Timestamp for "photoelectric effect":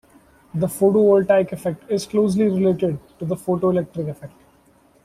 3.35-4.33